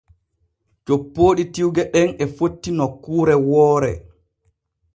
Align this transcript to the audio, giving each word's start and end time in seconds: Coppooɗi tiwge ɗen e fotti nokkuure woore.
Coppooɗi 0.85 1.43
tiwge 1.53 1.83
ɗen 1.93 2.09
e 2.23 2.25
fotti 2.35 2.69
nokkuure 2.77 3.35
woore. 3.49 3.91